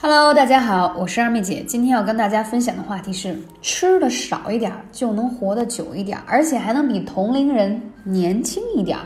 [0.00, 1.64] Hello，大家好，我是二妹姐。
[1.66, 8.96] 今天要跟大家分享的话题是：吃的少一点就能活得久一点，而且还能比同龄人年轻一点。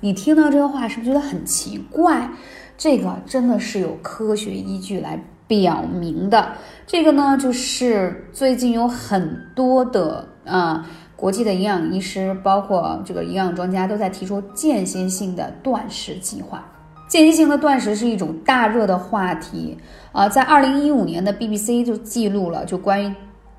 [0.00, 2.30] 你听到这个话是不是觉得很奇怪？
[2.78, 6.52] 这个真的是有科学依据来表明的。
[6.86, 16.64] 这个呢，就是最近有很多的啊，国际的营养医师，包括这个营养专家都在提出间歇性的断食计划。
[17.10, 19.76] 间歇性的断食是一种大热的话题
[20.12, 23.12] 啊，在二零一五年的 BBC 就记录了就关于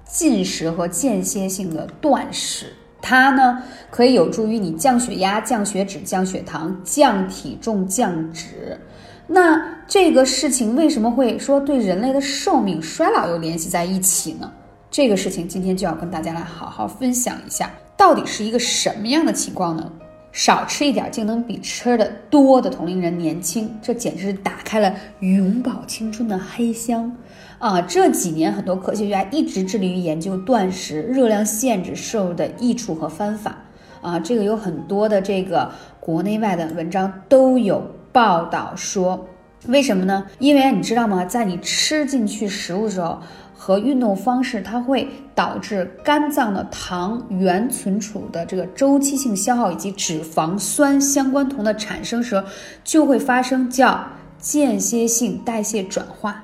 [0.06, 2.68] 进食和间歇性的断食，
[3.02, 8.80] 它呢可以有助于你降血压、降血脂、降血糖、降体重、降脂。
[9.28, 14.50] 那这个事情为什么会说对人类的寿命、衰老又联系在一起呢？
[14.90, 19.92] 这个事情今天就要跟大家来好好分享一下，到底是一个什么样的情况呢？
[20.32, 27.16] 少吃一点就能比吃的多的同龄人年轻，这简直是打开了永葆青春的黑箱
[27.60, 27.82] 啊！
[27.82, 33.58] 这几年很多科学家一直致力于研究断食、热量限制摄入的益处和方法
[34.02, 39.28] 啊，这个有很多的这个国内外的文章都有报道说，
[39.68, 40.26] 为什么呢？
[40.40, 43.22] 因为你知道吗，在你吃进去食物的时候。
[43.64, 52.44] 和运动方式，它会导致肝脏的糖原存储的这个周期性消耗以及脂肪酸相关酮的产生时，
[52.84, 54.04] 就会发生叫
[54.40, 56.44] 间歇性代谢转化，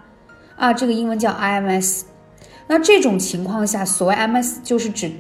[0.58, 2.04] 啊，这个英文叫 IMS。
[2.68, 5.12] 那这种情况下，所谓 MS 就是指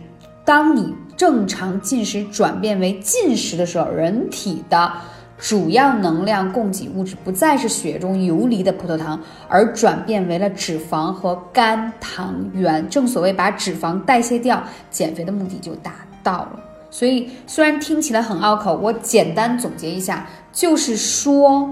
[0.45, 4.91] 当你正常进食转变为进食的时候，人体的。
[5.37, 12.89] 主要能量供给物质不再是血中游离的葡萄糖，而转变为了脂肪和肝糖原。
[12.89, 16.59] 正所谓把脂肪代谢掉，减肥的目的就达到了。
[16.89, 21.69] 所以虽然听起来很拗口，我简单总结一下，就是说，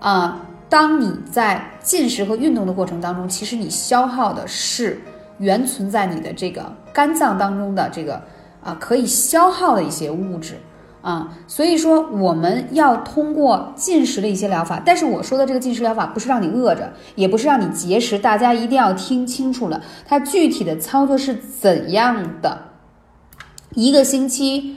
[0.00, 4.98] 啊，当你在进食和运动的过程当中，其实你消耗的是
[5.36, 8.14] 原存在你的这个肝脏当中的这个
[8.64, 10.54] 啊可以消耗的一些物质。
[11.02, 22.68] 啊，所以说我们要通过进食的一些疗法，但是我说的这个进食疗法不是让你饿着，也不是让你节食，大家一定要听清楚了，它具体的操作是怎样的？
[23.74, 24.76] 一个星期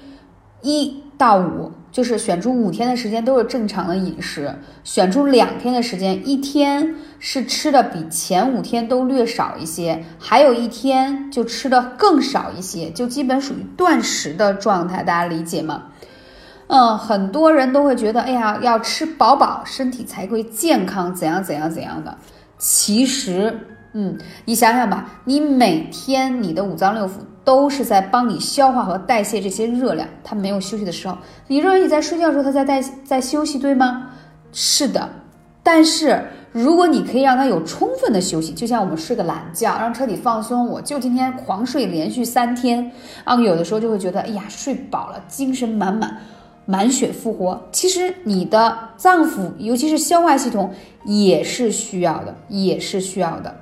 [0.62, 15.84] 一到五，就是选出五天的时间都是正常的饮食，选出两天的时间，一天是吃的比前五天都略少一些，还有一天就吃的更少一些，就基本属于断食的状态，大家理解吗？
[16.68, 22.18] 嗯，很多人都会觉得，哎呀，要吃饱饱，身体才会健康，怎样怎样怎样的。
[22.58, 23.59] 其实，
[23.94, 27.12] 嗯，你想想吧，你每天你的五脏六腑
[27.44, 31.16] 都是在帮你消化和代谢这些热量，它没有休息的时候。
[31.48, 34.09] 你认为你在睡觉的时候它在代在休息，对吗？
[34.52, 35.08] 是的。
[35.62, 42.92] 但是如果你可以让它有充分的休息，就像我们睡个懒觉，让彻底放松，我就今天狂睡连续三天
[43.24, 46.18] 啊，有的时候就会觉得，哎呀，睡饱了，精神满满。
[46.66, 50.74] 满血复活，其实你的脏腑，尤其是消化系统，
[51.06, 53.56] 也是需要的，也是需要的。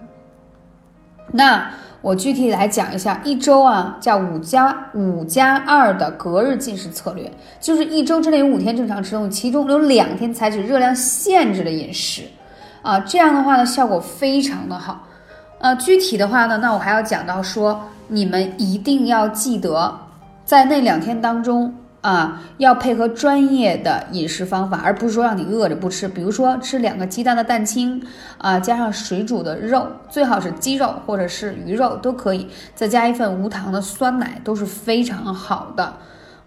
[1.31, 1.69] 那
[2.01, 12.23] 我具体来讲一下，一周啊，叫五加五加二的隔日进食策略，就是一周之内有五天正常吃东西，其中有两天采取热量限制的饮食，
[12.81, 15.05] 啊，这样的话呢，效果非常的好。
[15.59, 19.93] 呃，具体的话呢，那我还要讲到说，你们一定要记得，
[20.45, 21.73] 在那两天当中。
[22.03, 26.05] 啊，要配合专业的饮食方法，而不是说让你饿着不吃。
[26.05, 28.03] 比如说吃两个鸡蛋的蛋清，
[28.37, 35.93] 啊，加上水煮的肉，最好是鸡肉或者是鱼肉都可以，再加一份无糖的酸奶都是非常好的。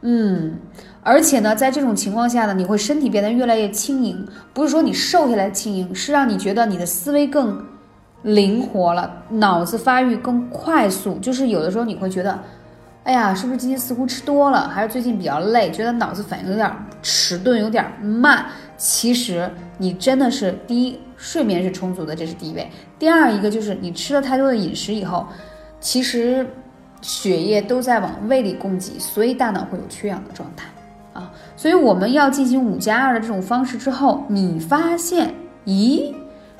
[0.03, 0.59] 嗯，
[1.03, 7.65] 而且呢，在这种情况下呢，你会身体变得越来越轻盈，不是说你瘦下来轻盈，是让你觉得你的思维更
[8.23, 11.19] 灵活了，脑子发育更快速。
[11.21, 12.39] 就是有的时候你会觉得。
[13.07, 14.69] 哎呀，是不是今天似乎吃多了？
[14.69, 16.69] 还是最近比较累，觉得脑子反应有点
[17.01, 18.47] 迟钝，有点慢？
[18.77, 22.69] 其实你真的是第一，睡眠是充足的，这是第一位。
[22.99, 25.25] 第二一个就是你吃了太多的饮食以后，
[25.79, 26.45] 其实
[27.01, 30.67] 血液都在往胃里供给，所以大脑会有缺氧的状态
[31.13, 31.31] 啊。
[31.57, 35.33] 所以我们要进行五加二的这种方式之后，你发现，
[35.65, 36.13] 咦？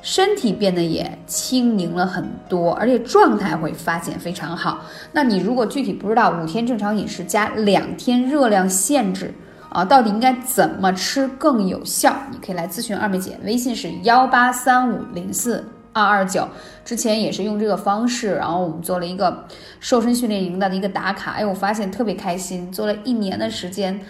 [0.07, 4.79] 身体变得也轻盈了很多，而且状态会发现非常好。
[5.11, 9.35] 那你如果具体不知道五天正常饮食加两天热量限制
[9.69, 12.15] 啊，到底应该怎么吃更有效？
[12.31, 16.47] 你可以来咨询二妹姐，微信是幺八三五零四二二九。
[16.85, 19.45] 之前也是用这个方式，然后我们做了一个
[19.81, 24.01] 瘦身训练营的一个打卡，哎，我发现特别开心，做了一年的时间，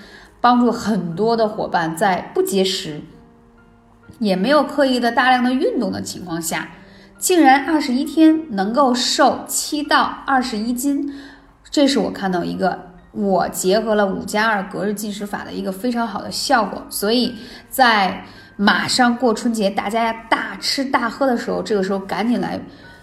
[0.42, 3.00] 帮助很多的伙伴在不节食。
[4.18, 6.68] 也没有刻意的大量的运动的情况下，
[7.18, 11.12] 竟然二十一天能够瘦七到二十一斤，
[11.70, 12.78] 这是我看到一个
[13.12, 16.82] 我结合了五加二隔日进食法的一个非常好的效果。
[16.88, 17.34] 所以
[17.68, 18.24] 在
[18.56, 22.60] 马上过春节，大家大吃大喝的时候，这个时候赶紧来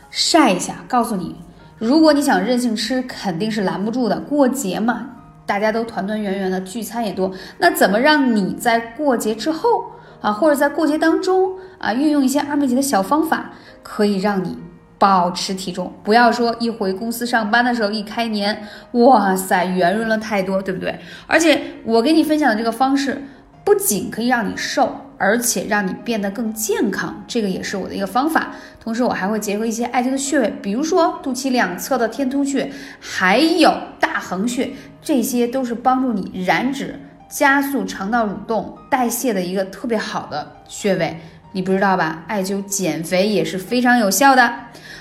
[0.09, 1.35] 晒一下，告诉你，
[1.77, 4.19] 如果你想任性吃，肯定是拦不住的。
[4.19, 5.09] 过节嘛，
[5.45, 9.85] 大家都团团圆圆的，聚餐也多，那怎么让你在过节之后？
[10.23, 13.51] 啊，或者在过节当中啊，运用一些二妹姐的小方法，
[13.83, 14.57] 可以让你
[14.97, 15.91] 保持体重。
[16.01, 20.97] 不要说一回公司上班的时候，一开年，哇塞，圆润了太多，对不对？
[21.27, 23.21] 而且我给你分享的这个方式，
[23.65, 28.53] 不仅可以让你瘦，而且让你变得更健康，这个也是我的一个方法。
[28.79, 32.71] 同时，我还会结合一些艾灸的穴位，比如说肚脐两侧的天突穴，
[33.01, 34.71] 还有大横穴，
[35.01, 36.97] 这些都是帮助你燃脂。
[37.33, 41.17] 加速肠道蠕动代谢的一个特别好的穴位，
[41.51, 42.23] 你不知道吧？
[42.27, 44.53] 艾灸减肥也是非常有效的。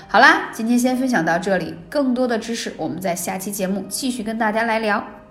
[0.07, 5.22] 好啦，今天先分享到这里，更多的知识我们在下期节目继续跟大家来聊。